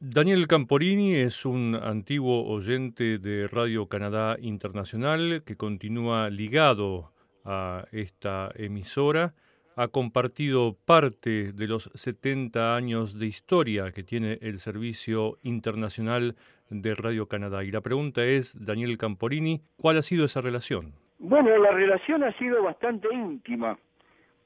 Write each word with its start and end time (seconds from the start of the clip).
Daniel 0.00 0.46
Camporini 0.46 1.16
es 1.16 1.44
un 1.44 1.74
antiguo 1.74 2.46
oyente 2.46 3.18
de 3.18 3.48
Radio 3.48 3.88
Canadá 3.88 4.36
Internacional 4.40 5.42
que 5.44 5.56
continúa 5.56 6.30
ligado 6.30 7.10
a 7.44 7.84
esta 7.90 8.52
emisora. 8.54 9.34
Ha 9.74 9.88
compartido 9.88 10.76
parte 10.84 11.52
de 11.52 11.66
los 11.66 11.90
70 11.94 12.76
años 12.76 13.18
de 13.18 13.26
historia 13.26 13.90
que 13.90 14.04
tiene 14.04 14.38
el 14.40 14.60
Servicio 14.60 15.36
Internacional 15.42 16.36
de 16.70 16.94
Radio 16.94 17.26
Canadá. 17.26 17.64
Y 17.64 17.72
la 17.72 17.80
pregunta 17.80 18.22
es, 18.22 18.54
Daniel 18.64 18.98
Camporini, 18.98 19.62
¿cuál 19.78 19.98
ha 19.98 20.02
sido 20.02 20.26
esa 20.26 20.40
relación? 20.40 20.92
Bueno, 21.18 21.58
la 21.58 21.72
relación 21.72 22.22
ha 22.22 22.32
sido 22.38 22.62
bastante 22.62 23.08
íntima, 23.12 23.76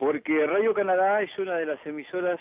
porque 0.02 0.44
Radio 0.48 0.74
Canadá 0.74 1.22
es 1.22 1.30
una 1.38 1.54
de 1.54 1.64
las 1.64 1.86
emisoras 1.86 2.40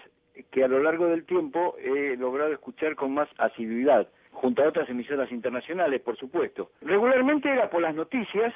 que 0.50 0.64
a 0.64 0.68
lo 0.68 0.82
largo 0.82 1.06
del 1.06 1.26
tiempo 1.26 1.76
he 1.78 2.18
logrado 2.18 2.52
escuchar 2.52 2.96
con 2.96 3.14
más 3.14 3.30
asiduidad, 3.38 4.08
junto 4.32 4.64
a 4.64 4.68
otras 4.70 4.90
emisoras 4.90 5.32
internacionales, 5.32 6.02
por 6.02 6.18
supuesto. 6.18 6.72
Regularmente 6.82 7.52
era 7.52 7.70
por 7.70 7.84
las 7.84 7.94
noticias 7.94 8.52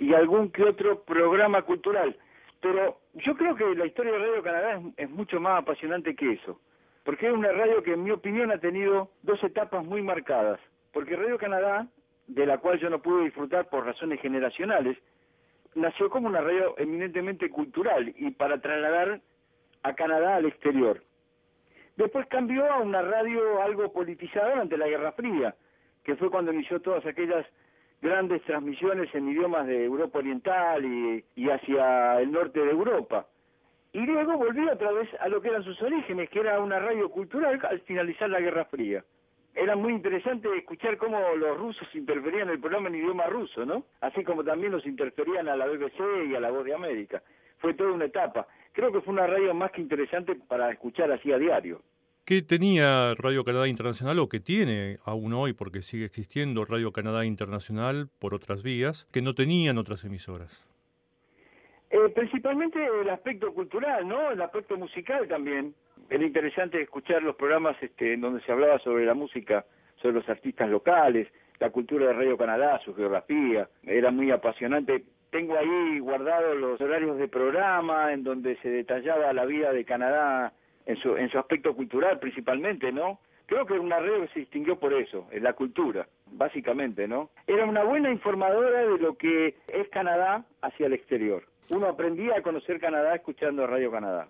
y 0.00 0.14
algún 0.14 0.50
que 0.50 0.64
otro 0.64 1.04
programa 1.04 1.62
cultural, 1.62 2.16
pero 2.60 2.98
yo 3.12 3.36
creo 3.36 3.54
que 3.54 3.72
la 3.76 3.86
historia 3.86 4.10
de 4.10 4.18
Radio 4.18 4.42
Canadá 4.42 4.80
es, 4.96 5.10
mucho 5.10 5.38
más 5.38 5.62
apasionante 5.62 6.16
que 6.16 6.32
eso, 6.32 6.58
porque 7.04 7.28
es 7.28 7.32
una 7.32 7.52
radio 7.52 7.84
que 7.84 7.92
en 7.92 8.02
mi 8.02 8.10
opinión 8.10 8.50
ha 8.50 8.58
tenido 8.58 9.10
dos 9.22 9.40
etapas 9.44 9.84
muy 9.84 10.02
marcadas, 10.02 10.58
porque 10.92 11.14
Radio 11.14 11.38
Canadá, 11.38 11.86
de 12.26 12.46
la 12.46 12.58
cual 12.58 12.80
yo 12.80 12.90
no 12.90 13.00
pude 13.00 13.26
disfrutar 13.26 13.68
por 13.68 13.86
razones 13.86 14.20
generacionales, 14.20 14.98
nació 15.74 16.10
como 16.10 16.28
una 16.28 16.40
radio 16.40 16.74
eminentemente 16.78 17.50
cultural 17.50 18.12
y 18.16 18.30
para 18.30 18.60
trasladar 18.60 19.20
a 19.82 19.94
Canadá 19.94 20.36
al 20.36 20.46
exterior. 20.46 21.02
Después 21.96 22.26
cambió 22.26 22.70
a 22.70 22.80
una 22.80 23.02
radio 23.02 23.62
algo 23.62 23.92
politizada 23.92 24.50
durante 24.50 24.76
la 24.76 24.88
Guerra 24.88 25.12
Fría, 25.12 25.54
que 26.02 26.16
fue 26.16 26.30
cuando 26.30 26.52
inició 26.52 26.80
todas 26.80 27.04
aquellas 27.06 27.46
grandes 28.02 28.42
transmisiones 28.42 29.12
en 29.14 29.28
idiomas 29.28 29.66
de 29.66 29.84
Europa 29.84 30.18
Oriental 30.18 30.84
y, 30.84 31.50
hacia 31.50 32.20
el 32.20 32.32
norte 32.32 32.60
de 32.60 32.70
Europa. 32.70 33.26
Y 33.92 34.00
luego 34.00 34.36
volvió 34.36 34.72
otra 34.72 34.92
vez 34.92 35.08
a 35.20 35.28
lo 35.28 35.40
que 35.40 35.48
eran 35.48 35.62
sus 35.62 35.80
orígenes, 35.80 36.28
que 36.28 36.40
era 36.40 36.58
una 36.60 36.80
radio 36.80 37.08
cultural 37.08 37.60
al 37.68 37.80
finalizar 37.80 38.28
la 38.28 38.40
Guerra 38.40 38.64
Fría. 38.66 39.04
Era 39.54 39.76
muy 39.76 39.92
interesante 39.92 40.48
escuchar 40.56 40.96
cómo 40.96 41.18
los 41.36 41.56
rusos 41.56 41.86
interferían 41.94 42.48
en 42.48 42.54
el 42.54 42.60
programa 42.60 42.88
en 42.88 42.96
idioma 42.96 43.26
ruso, 43.26 43.64
¿no? 43.64 43.84
Así 44.00 44.24
como 44.24 44.42
también 44.42 44.72
los 44.72 44.84
interferían 44.84 45.48
a 45.48 45.56
la 45.56 45.66
BBC 45.66 46.28
y 46.28 46.34
a 46.34 46.40
la 46.40 46.50
Voz 46.50 46.64
de 46.64 46.74
América. 46.74 47.22
Fue 47.58 47.74
toda 47.74 47.92
una 47.92 48.06
etapa 48.06 48.46
creo 48.74 48.92
que 48.92 49.00
fue 49.00 49.14
una 49.14 49.26
radio 49.26 49.54
más 49.54 49.70
que 49.70 49.80
interesante 49.80 50.34
para 50.34 50.70
escuchar 50.70 51.10
así 51.10 51.32
a 51.32 51.38
diario. 51.38 51.80
¿Qué 52.26 52.42
tenía 52.42 53.14
Radio 53.14 53.44
Canadá 53.44 53.68
Internacional 53.68 54.18
o 54.18 54.28
que 54.28 54.40
tiene 54.40 54.98
aún 55.04 55.32
hoy, 55.32 55.52
porque 55.52 55.82
sigue 55.82 56.06
existiendo 56.06 56.64
Radio 56.64 56.92
Canadá 56.92 57.24
Internacional 57.24 58.08
por 58.18 58.34
otras 58.34 58.62
vías, 58.62 59.06
que 59.12 59.22
no 59.22 59.34
tenían 59.34 59.78
otras 59.78 60.04
emisoras? 60.04 60.66
Eh, 61.90 62.08
principalmente 62.14 62.84
el 63.00 63.08
aspecto 63.10 63.52
cultural, 63.52 64.08
¿no? 64.08 64.30
El 64.30 64.40
aspecto 64.40 64.76
musical 64.76 65.28
también. 65.28 65.74
Era 66.10 66.24
interesante 66.24 66.80
escuchar 66.80 67.22
los 67.22 67.36
programas 67.36 67.76
este, 67.82 68.14
en 68.14 68.20
donde 68.20 68.42
se 68.42 68.52
hablaba 68.52 68.78
sobre 68.80 69.04
la 69.06 69.14
música, 69.14 69.64
sobre 69.96 70.14
los 70.14 70.28
artistas 70.28 70.68
locales, 70.68 71.28
la 71.58 71.70
cultura 71.70 72.06
de 72.06 72.12
Radio 72.12 72.36
Canadá, 72.36 72.80
su 72.84 72.94
geografía. 72.94 73.68
Era 73.84 74.10
muy 74.10 74.30
apasionante 74.30 75.04
tengo 75.34 75.58
ahí 75.58 75.98
guardados 75.98 76.56
los 76.56 76.80
horarios 76.80 77.18
de 77.18 77.26
programa 77.26 78.12
en 78.12 78.22
donde 78.22 78.56
se 78.58 78.68
detallaba 78.68 79.32
la 79.32 79.44
vida 79.44 79.72
de 79.72 79.84
Canadá 79.84 80.52
en 80.86 80.96
su, 80.98 81.16
en 81.16 81.28
su 81.28 81.40
aspecto 81.40 81.74
cultural 81.74 82.20
principalmente, 82.20 82.92
¿no? 82.92 83.18
Creo 83.46 83.66
que 83.66 83.72
una 83.72 83.98
red 83.98 84.28
se 84.32 84.38
distinguió 84.38 84.78
por 84.78 84.94
eso, 84.94 85.26
en 85.32 85.42
la 85.42 85.54
cultura, 85.54 86.06
básicamente, 86.30 87.08
¿no? 87.08 87.30
Era 87.48 87.64
una 87.64 87.82
buena 87.82 88.12
informadora 88.12 88.86
de 88.86 88.96
lo 88.96 89.16
que 89.16 89.56
es 89.66 89.88
Canadá 89.88 90.44
hacia 90.62 90.86
el 90.86 90.92
exterior. 90.92 91.42
Uno 91.68 91.88
aprendía 91.88 92.36
a 92.36 92.42
conocer 92.42 92.78
Canadá 92.78 93.16
escuchando 93.16 93.66
Radio 93.66 93.90
Canadá. 93.90 94.28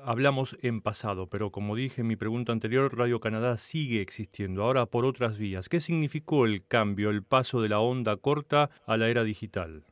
Hablamos 0.00 0.56
en 0.62 0.80
pasado, 0.80 1.26
pero 1.26 1.50
como 1.50 1.74
dije 1.74 2.02
en 2.02 2.06
mi 2.06 2.14
pregunta 2.14 2.52
anterior, 2.52 2.96
Radio 2.96 3.18
Canadá 3.18 3.56
sigue 3.56 4.00
existiendo, 4.00 4.62
ahora 4.62 4.86
por 4.86 5.04
otras 5.04 5.38
vías. 5.38 5.68
¿Qué 5.68 5.80
significó 5.80 6.46
el 6.46 6.64
cambio, 6.68 7.10
el 7.10 7.24
paso 7.24 7.60
de 7.60 7.68
la 7.68 7.80
onda 7.80 8.16
corta 8.16 8.70
a 8.86 8.96
la 8.96 9.08
era 9.08 9.24
digital? 9.24 9.82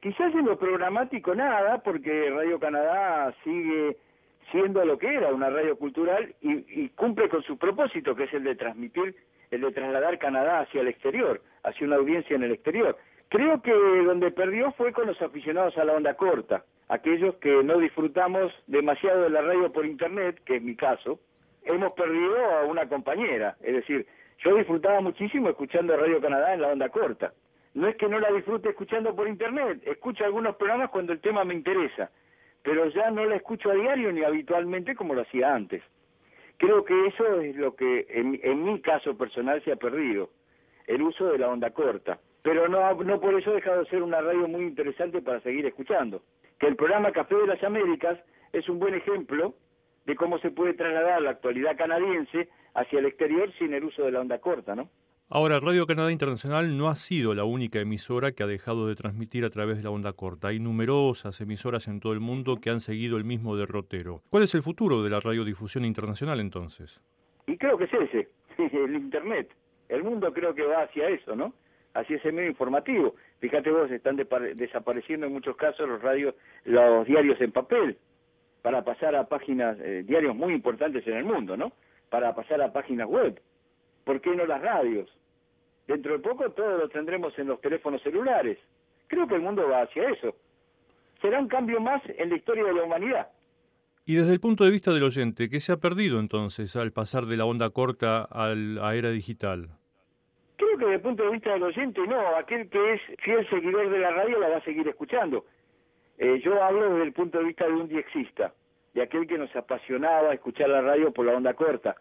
Quizás 0.00 0.34
en 0.34 0.46
lo 0.46 0.58
programático 0.58 1.32
nada, 1.32 1.80
porque 1.80 2.28
Radio 2.30 2.58
Canadá 2.58 3.32
sigue 3.44 3.96
siendo 4.50 4.84
lo 4.84 4.98
que 4.98 5.14
era, 5.14 5.32
una 5.32 5.48
radio 5.48 5.76
cultural, 5.76 6.34
y, 6.40 6.88
cumple 6.90 7.28
con 7.28 7.44
su 7.44 7.56
propósito, 7.56 8.16
que 8.16 8.24
es 8.24 8.34
el 8.34 8.42
de 8.42 8.56
transmitir, 8.56 9.14
el 9.52 9.60
de 9.60 9.70
trasladar 9.70 10.18
Canadá 10.18 10.62
hacia 10.62 10.80
el 10.80 10.88
exterior, 10.88 11.40
hacia 11.62 11.86
una 11.86 11.96
audiencia 11.96 12.34
en 12.34 12.42
el 12.42 12.50
exterior. 12.50 12.98
Creo 13.32 13.62
que 13.62 13.72
donde 13.72 14.30
perdió 14.30 14.72
fue 14.72 14.92
con 14.92 15.06
los 15.06 15.22
aficionados 15.22 15.78
a 15.78 15.84
la 15.86 15.94
onda 15.94 16.12
corta, 16.12 16.66
aquellos 16.88 17.34
que 17.36 17.64
no 17.64 17.78
disfrutamos 17.78 18.52
demasiado 18.66 19.22
de 19.22 19.30
la 19.30 19.40
radio 19.40 19.72
por 19.72 19.86
internet, 19.86 20.42
que 20.44 20.56
es 20.56 20.62
mi 20.62 20.76
caso, 20.76 21.18
hemos 21.64 21.94
perdido 21.94 22.36
a 22.44 22.64
una 22.66 22.86
compañera, 22.90 23.56
es 23.62 23.74
decir, 23.76 24.06
yo 24.44 24.54
disfrutaba 24.54 25.00
muchísimo 25.00 25.48
escuchando 25.48 25.96
Radio 25.96 26.20
Canadá 26.20 26.52
en 26.52 26.60
la 26.60 26.68
onda 26.68 26.90
corta. 26.90 27.32
No 27.72 27.88
es 27.88 27.96
que 27.96 28.06
no 28.06 28.20
la 28.20 28.30
disfrute 28.30 28.68
escuchando 28.68 29.16
por 29.16 29.26
internet, 29.26 29.80
escucho 29.86 30.26
algunos 30.26 30.56
programas 30.56 30.90
cuando 30.90 31.14
el 31.14 31.20
tema 31.22 31.42
me 31.42 31.54
interesa, 31.54 32.10
pero 32.62 32.86
ya 32.90 33.10
no 33.10 33.24
la 33.24 33.36
escucho 33.36 33.70
a 33.70 33.74
diario 33.74 34.12
ni 34.12 34.24
habitualmente 34.24 34.94
como 34.94 35.14
lo 35.14 35.22
hacía 35.22 35.54
antes. 35.54 35.82
Creo 36.58 36.84
que 36.84 37.06
eso 37.06 37.40
es 37.40 37.56
lo 37.56 37.74
que 37.76 38.06
en, 38.10 38.62
mi 38.62 38.78
caso 38.82 39.16
personal 39.16 39.64
se 39.64 39.72
ha 39.72 39.76
perdido, 39.76 40.28
el 40.86 41.02
uso 41.02 41.26
de 41.26 41.38
la 41.38 41.48
onda 41.48 41.70
corta. 41.70 42.18
Pero 42.42 42.68
no, 42.68 42.94
no 42.94 43.20
por 43.20 43.34
eso 43.34 43.50
ha 43.50 43.54
dejado 43.54 43.80
de 43.80 43.90
ser 43.90 44.02
una 44.02 44.20
radio 44.20 44.48
muy 44.48 44.64
interesante 44.64 45.22
para 45.22 45.40
seguir 45.40 45.66
escuchando. 45.66 46.22
Que 46.58 46.66
el 46.66 46.76
programa 46.76 47.12
Café 47.12 47.36
de 47.36 47.46
las 47.46 47.62
Américas 47.62 48.18
es 48.52 48.68
un 48.68 48.78
buen 48.78 48.94
ejemplo 48.94 49.54
de 50.06 50.16
cómo 50.16 50.38
se 50.38 50.50
puede 50.50 50.74
trasladar 50.74 51.22
la 51.22 51.30
actualidad 51.30 51.76
canadiense 51.76 52.48
hacia 52.74 52.98
el 52.98 53.06
exterior 53.06 53.52
sin 53.58 53.72
el 53.74 53.84
uso 53.84 54.04
de 54.04 54.12
la 54.12 54.20
onda 54.20 54.38
corta, 54.38 54.74
¿no? 54.74 54.88
Ahora, 55.34 55.60
Radio 55.60 55.86
Canadá 55.86 56.12
Internacional 56.12 56.76
no 56.76 56.90
ha 56.90 56.94
sido 56.94 57.34
la 57.34 57.44
única 57.44 57.80
emisora 57.80 58.32
que 58.32 58.42
ha 58.42 58.46
dejado 58.46 58.86
de 58.86 58.96
transmitir 58.96 59.46
a 59.46 59.50
través 59.50 59.78
de 59.78 59.84
la 59.84 59.90
onda 59.90 60.12
corta. 60.12 60.48
Hay 60.48 60.58
numerosas 60.58 61.40
emisoras 61.40 61.88
en 61.88 62.00
todo 62.00 62.12
el 62.12 62.20
mundo 62.20 62.56
que 62.60 62.68
han 62.68 62.80
seguido 62.80 63.16
el 63.16 63.24
mismo 63.24 63.56
derrotero. 63.56 64.20
¿Cuál 64.28 64.42
es 64.42 64.54
el 64.54 64.62
futuro 64.62 65.02
de 65.02 65.08
la 65.08 65.20
radiodifusión 65.20 65.86
internacional 65.86 66.38
entonces? 66.38 67.00
Y 67.46 67.56
creo 67.56 67.78
que 67.78 67.84
es 67.84 67.94
ese, 67.94 68.28
el 68.76 68.94
Internet. 68.94 69.48
El 69.92 70.04
mundo 70.04 70.32
creo 70.32 70.54
que 70.54 70.62
va 70.62 70.84
hacia 70.84 71.10
eso, 71.10 71.36
¿no? 71.36 71.52
Hacia 71.92 72.16
ese 72.16 72.32
medio 72.32 72.48
informativo. 72.48 73.14
Fíjate 73.40 73.70
vos, 73.70 73.90
están 73.90 74.16
desapareciendo 74.16 75.26
en 75.26 75.34
muchos 75.34 75.54
casos 75.54 75.86
los 75.86 76.00
radios, 76.00 76.34
los 76.64 77.06
diarios 77.06 77.38
en 77.42 77.52
papel, 77.52 77.98
para 78.62 78.82
pasar 78.84 79.14
a 79.14 79.28
páginas, 79.28 79.76
eh, 79.80 80.02
diarios 80.02 80.34
muy 80.34 80.54
importantes 80.54 81.06
en 81.06 81.18
el 81.18 81.24
mundo, 81.24 81.58
¿no? 81.58 81.72
Para 82.08 82.34
pasar 82.34 82.62
a 82.62 82.72
páginas 82.72 83.06
web. 83.06 83.38
¿Por 84.04 84.22
qué 84.22 84.34
no 84.34 84.46
las 84.46 84.62
radios? 84.62 85.10
Dentro 85.86 86.14
de 86.14 86.20
poco 86.20 86.50
todo 86.52 86.78
lo 86.78 86.88
tendremos 86.88 87.38
en 87.38 87.48
los 87.48 87.60
teléfonos 87.60 88.02
celulares. 88.02 88.56
Creo 89.08 89.28
que 89.28 89.34
el 89.34 89.42
mundo 89.42 89.68
va 89.68 89.82
hacia 89.82 90.08
eso. 90.08 90.34
Será 91.20 91.38
un 91.38 91.48
cambio 91.48 91.80
más 91.80 92.00
en 92.16 92.30
la 92.30 92.36
historia 92.36 92.64
de 92.64 92.72
la 92.72 92.84
humanidad. 92.84 93.28
Y 94.06 94.14
desde 94.14 94.32
el 94.32 94.40
punto 94.40 94.64
de 94.64 94.70
vista 94.70 94.90
del 94.90 95.02
oyente, 95.02 95.50
¿qué 95.50 95.60
se 95.60 95.72
ha 95.72 95.76
perdido 95.76 96.18
entonces 96.18 96.76
al 96.76 96.92
pasar 96.92 97.26
de 97.26 97.36
la 97.36 97.44
onda 97.44 97.68
corta 97.68 98.22
a 98.22 98.54
la 98.54 98.94
era 98.94 99.10
digital? 99.10 99.81
Que 100.82 100.86
desde 100.86 100.96
el 100.96 101.02
punto 101.02 101.22
de 101.22 101.30
vista 101.30 101.52
del 101.52 101.62
oyente, 101.62 102.00
no. 102.08 102.34
Aquel 102.34 102.68
que 102.68 102.94
es 102.94 103.00
fiel 103.20 103.48
seguidor 103.48 103.88
de 103.88 104.00
la 104.00 104.10
radio 104.10 104.40
la 104.40 104.48
va 104.48 104.56
a 104.56 104.64
seguir 104.64 104.88
escuchando. 104.88 105.44
Eh, 106.18 106.40
yo 106.42 106.60
hablo 106.60 106.90
desde 106.90 107.04
el 107.04 107.12
punto 107.12 107.38
de 107.38 107.44
vista 107.44 107.68
de 107.68 107.72
un 107.72 107.86
diexista, 107.86 108.52
de 108.92 109.02
aquel 109.02 109.28
que 109.28 109.38
nos 109.38 109.54
apasionaba 109.54 110.34
escuchar 110.34 110.70
la 110.70 110.80
radio 110.80 111.12
por 111.12 111.24
la 111.24 111.36
onda 111.36 111.54
corta. 111.54 111.94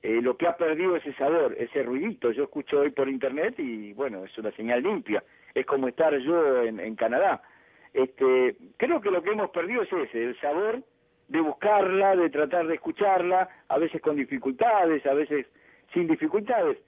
Eh, 0.00 0.20
lo 0.22 0.36
que 0.36 0.46
ha 0.46 0.56
perdido 0.56 0.94
ese 0.94 1.12
sabor, 1.14 1.56
ese 1.58 1.82
ruidito. 1.82 2.30
Yo 2.30 2.44
escucho 2.44 2.78
hoy 2.78 2.90
por 2.90 3.08
internet 3.08 3.54
y 3.58 3.92
bueno, 3.94 4.24
es 4.24 4.38
una 4.38 4.52
señal 4.52 4.80
limpia. 4.80 5.24
Es 5.52 5.66
como 5.66 5.88
estar 5.88 6.16
yo 6.18 6.62
en, 6.62 6.94
Canadá. 6.94 7.42
Este, 7.92 8.54
creo 8.76 9.00
que 9.00 9.10
lo 9.10 9.24
que 9.24 9.30
hemos 9.30 9.50
perdido 9.50 9.82
es 9.82 9.92
ese, 9.92 10.22
el 10.22 10.40
sabor 10.40 10.84
de 11.26 11.40
buscarla, 11.40 12.14
de 12.14 12.30
tratar 12.30 12.68
de 12.68 12.76
escucharla, 12.76 13.48
a 13.66 13.76
veces 13.76 14.00
con 14.00 14.14
dificultades, 14.14 15.04
a 15.04 15.14
veces 15.14 15.46
sin 15.92 16.06
dificultades. 16.06 16.78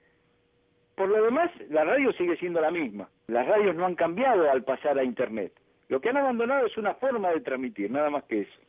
Por 0.95 1.09
lo 1.09 1.23
demás, 1.23 1.51
la 1.69 1.83
radio 1.83 2.11
sigue 2.13 2.37
siendo 2.37 2.61
la 2.61 2.71
misma. 2.71 3.09
Las 3.27 3.47
radios 3.47 3.75
no 3.75 3.85
han 3.85 3.95
cambiado 3.95 4.49
al 4.49 4.63
pasar 4.63 4.97
a 4.99 5.03
Internet. 5.03 5.53
Lo 5.89 5.99
que 5.99 6.09
han 6.09 6.17
abandonado 6.17 6.65
es 6.67 6.77
una 6.77 6.93
forma 6.95 7.29
de 7.31 7.41
transmitir, 7.41 7.89
nada 7.91 8.09
más 8.09 8.23
que 8.25 8.41
eso. 8.41 8.59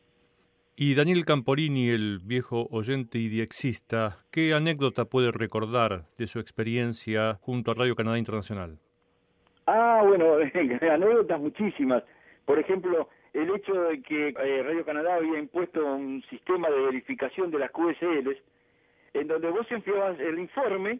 Y 0.75 0.95
Daniel 0.95 1.23
Camporini, 1.25 1.89
el 1.89 2.19
viejo 2.19 2.67
oyente 2.71 3.19
y 3.19 3.29
diexista, 3.29 4.25
¿qué 4.31 4.53
anécdota 4.53 5.05
puede 5.05 5.31
recordar 5.31 6.05
de 6.17 6.25
su 6.25 6.39
experiencia 6.39 7.35
junto 7.41 7.71
a 7.71 7.75
Radio 7.75 7.95
Canadá 7.95 8.17
Internacional? 8.17 8.79
Ah, 9.67 10.01
bueno, 10.03 10.35
anécdotas 10.91 11.39
muchísimas. 11.39 12.03
Por 12.45 12.57
ejemplo, 12.57 13.07
el 13.33 13.53
hecho 13.55 13.73
de 13.83 14.01
que 14.01 14.29
eh, 14.29 14.63
Radio 14.63 14.83
Canadá 14.83 15.15
había 15.15 15.39
impuesto 15.39 15.85
un 15.85 16.23
sistema 16.29 16.69
de 16.69 16.81
verificación 16.81 17.51
de 17.51 17.59
las 17.59 17.71
QSLs 17.71 18.37
en 19.13 19.27
donde 19.27 19.49
vos 19.49 19.67
enviabas 19.69 20.19
el 20.19 20.39
informe, 20.39 20.99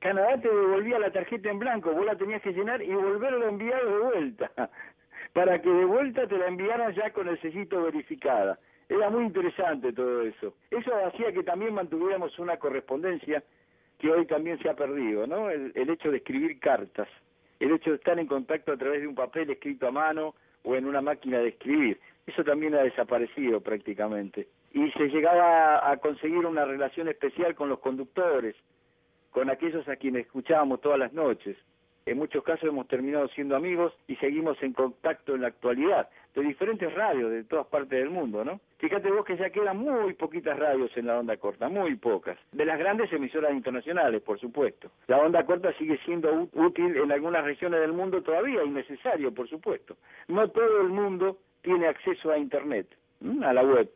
Canadá 0.00 0.40
te 0.40 0.48
devolvía 0.48 0.98
la 0.98 1.12
tarjeta 1.12 1.50
en 1.50 1.58
blanco, 1.58 1.92
vos 1.92 2.06
la 2.06 2.16
tenías 2.16 2.40
que 2.40 2.52
llenar 2.52 2.82
y 2.82 2.90
volverlo 2.90 3.44
a 3.44 3.48
enviar 3.50 3.84
de 3.84 3.98
vuelta, 3.98 4.50
para 5.34 5.60
que 5.60 5.68
de 5.68 5.84
vuelta 5.84 6.26
te 6.26 6.38
la 6.38 6.48
enviaran 6.48 6.94
ya 6.94 7.12
con 7.12 7.28
el 7.28 7.38
sellito 7.40 7.82
verificada. 7.82 8.58
Era 8.88 9.10
muy 9.10 9.24
interesante 9.24 9.92
todo 9.92 10.22
eso. 10.22 10.54
Eso 10.70 10.90
hacía 11.06 11.32
que 11.32 11.44
también 11.44 11.74
mantuviéramos 11.74 12.36
una 12.38 12.56
correspondencia 12.56 13.44
que 13.98 14.10
hoy 14.10 14.26
también 14.26 14.58
se 14.60 14.70
ha 14.70 14.74
perdido, 14.74 15.26
¿no? 15.26 15.50
El, 15.50 15.70
el 15.74 15.90
hecho 15.90 16.10
de 16.10 16.16
escribir 16.16 16.58
cartas, 16.58 17.06
el 17.60 17.70
hecho 17.72 17.90
de 17.90 17.96
estar 17.96 18.18
en 18.18 18.26
contacto 18.26 18.72
a 18.72 18.78
través 18.78 19.02
de 19.02 19.06
un 19.06 19.14
papel 19.14 19.50
escrito 19.50 19.86
a 19.86 19.92
mano 19.92 20.34
o 20.64 20.76
en 20.76 20.86
una 20.86 21.02
máquina 21.02 21.38
de 21.38 21.48
escribir. 21.50 22.00
Eso 22.26 22.42
también 22.42 22.74
ha 22.74 22.82
desaparecido 22.82 23.60
prácticamente. 23.60 24.48
Y 24.72 24.90
se 24.92 25.08
llegaba 25.08 25.90
a 25.90 25.96
conseguir 25.98 26.46
una 26.46 26.64
relación 26.64 27.08
especial 27.08 27.54
con 27.54 27.68
los 27.68 27.80
conductores, 27.80 28.56
con 29.30 29.50
aquellos 29.50 29.88
a 29.88 29.96
quienes 29.96 30.26
escuchábamos 30.26 30.80
todas 30.80 30.98
las 30.98 31.12
noches. 31.12 31.56
En 32.06 32.18
muchos 32.18 32.42
casos 32.42 32.68
hemos 32.68 32.88
terminado 32.88 33.28
siendo 33.28 33.54
amigos 33.54 33.92
y 34.08 34.16
seguimos 34.16 34.60
en 34.62 34.72
contacto 34.72 35.34
en 35.34 35.42
la 35.42 35.48
actualidad, 35.48 36.08
de 36.34 36.42
diferentes 36.42 36.92
radios 36.94 37.30
de 37.30 37.44
todas 37.44 37.66
partes 37.66 37.98
del 37.98 38.10
mundo, 38.10 38.44
¿no? 38.44 38.60
Fíjate 38.78 39.10
vos 39.10 39.24
que 39.24 39.36
ya 39.36 39.50
quedan 39.50 39.76
muy 39.76 40.14
poquitas 40.14 40.58
radios 40.58 40.90
en 40.96 41.06
la 41.06 41.18
onda 41.18 41.36
corta, 41.36 41.68
muy 41.68 41.96
pocas. 41.96 42.38
De 42.52 42.64
las 42.64 42.78
grandes 42.78 43.12
emisoras 43.12 43.52
internacionales, 43.52 44.22
por 44.22 44.40
supuesto. 44.40 44.90
La 45.08 45.18
onda 45.18 45.44
corta 45.44 45.72
sigue 45.74 45.98
siendo 46.04 46.48
útil 46.54 46.96
en 46.96 47.12
algunas 47.12 47.44
regiones 47.44 47.80
del 47.80 47.92
mundo 47.92 48.22
todavía 48.22 48.64
y 48.64 48.70
necesario, 48.70 49.34
por 49.34 49.48
supuesto. 49.48 49.96
No 50.28 50.48
todo 50.48 50.80
el 50.80 50.88
mundo 50.88 51.36
tiene 51.62 51.86
acceso 51.86 52.30
a 52.30 52.38
Internet, 52.38 52.86
a 53.42 53.52
la 53.52 53.62
web. 53.62 53.90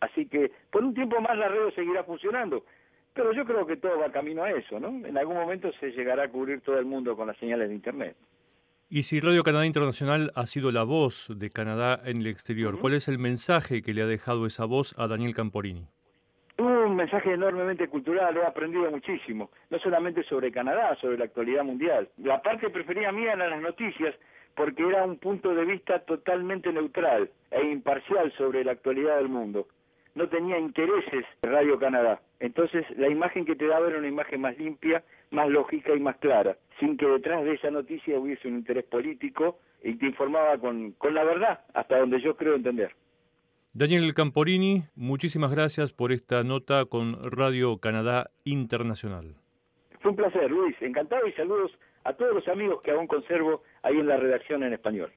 Así 0.00 0.26
que 0.26 0.52
por 0.70 0.84
un 0.84 0.94
tiempo 0.94 1.20
más 1.20 1.36
la 1.36 1.48
radio 1.48 1.70
seguirá 1.72 2.04
funcionando, 2.04 2.64
pero 3.14 3.32
yo 3.32 3.44
creo 3.44 3.66
que 3.66 3.76
todo 3.76 3.98
va 3.98 4.12
camino 4.12 4.44
a 4.44 4.50
eso, 4.50 4.78
¿no? 4.78 4.88
En 5.06 5.16
algún 5.18 5.36
momento 5.36 5.72
se 5.80 5.90
llegará 5.90 6.24
a 6.24 6.28
cubrir 6.28 6.60
todo 6.60 6.78
el 6.78 6.84
mundo 6.84 7.16
con 7.16 7.26
las 7.26 7.36
señales 7.38 7.68
de 7.68 7.74
Internet. 7.74 8.16
Y 8.90 9.02
si 9.02 9.20
Radio 9.20 9.42
Canadá 9.42 9.66
Internacional 9.66 10.32
ha 10.34 10.46
sido 10.46 10.72
la 10.72 10.82
voz 10.82 11.28
de 11.28 11.50
Canadá 11.50 12.00
en 12.06 12.18
el 12.18 12.26
exterior, 12.26 12.78
¿cuál 12.78 12.94
es 12.94 13.06
el 13.08 13.18
mensaje 13.18 13.82
que 13.82 13.92
le 13.92 14.00
ha 14.00 14.06
dejado 14.06 14.46
esa 14.46 14.64
voz 14.64 14.94
a 14.98 15.06
Daniel 15.08 15.34
Camporini? 15.34 15.86
Un 16.56 16.96
mensaje 16.96 17.34
enormemente 17.34 17.86
cultural, 17.88 18.36
he 18.36 18.46
aprendido 18.46 18.90
muchísimo, 18.90 19.50
no 19.68 19.78
solamente 19.78 20.22
sobre 20.22 20.50
Canadá, 20.50 20.96
sobre 21.00 21.18
la 21.18 21.26
actualidad 21.26 21.64
mundial. 21.64 22.08
La 22.16 22.40
parte 22.40 22.70
preferida 22.70 23.12
mía 23.12 23.34
eran 23.34 23.50
las 23.50 23.60
noticias, 23.60 24.14
porque 24.56 24.82
era 24.82 25.04
un 25.04 25.18
punto 25.18 25.54
de 25.54 25.66
vista 25.66 26.00
totalmente 26.00 26.72
neutral 26.72 27.30
e 27.50 27.66
imparcial 27.66 28.32
sobre 28.38 28.64
la 28.64 28.72
actualidad 28.72 29.18
del 29.18 29.28
mundo 29.28 29.68
no 30.18 30.28
tenía 30.28 30.58
intereses 30.58 31.24
Radio 31.42 31.78
Canadá. 31.78 32.20
Entonces 32.40 32.84
la 32.98 33.08
imagen 33.08 33.46
que 33.46 33.54
te 33.54 33.66
daba 33.66 33.86
era 33.88 33.98
una 33.98 34.08
imagen 34.08 34.40
más 34.40 34.58
limpia, 34.58 35.04
más 35.30 35.48
lógica 35.48 35.94
y 35.94 36.00
más 36.00 36.16
clara, 36.16 36.56
sin 36.80 36.96
que 36.96 37.06
detrás 37.06 37.44
de 37.44 37.54
esa 37.54 37.70
noticia 37.70 38.18
hubiese 38.18 38.48
un 38.48 38.56
interés 38.56 38.84
político 38.84 39.60
y 39.82 39.94
te 39.94 40.06
informaba 40.06 40.58
con, 40.58 40.92
con 40.92 41.14
la 41.14 41.22
verdad, 41.22 41.60
hasta 41.72 41.98
donde 41.98 42.20
yo 42.20 42.36
creo 42.36 42.56
entender. 42.56 42.90
Daniel 43.72 44.12
Camporini, 44.12 44.82
muchísimas 44.96 45.52
gracias 45.52 45.92
por 45.92 46.10
esta 46.10 46.42
nota 46.42 46.84
con 46.86 47.30
Radio 47.30 47.78
Canadá 47.78 48.30
Internacional. 48.44 49.36
Fue 50.00 50.10
un 50.10 50.16
placer, 50.16 50.50
Luis, 50.50 50.74
encantado 50.80 51.28
y 51.28 51.32
saludos 51.34 51.70
a 52.02 52.12
todos 52.12 52.34
los 52.34 52.48
amigos 52.48 52.82
que 52.82 52.90
aún 52.90 53.06
conservo 53.06 53.62
ahí 53.82 53.98
en 53.98 54.08
la 54.08 54.16
redacción 54.16 54.64
en 54.64 54.72
español. 54.72 55.12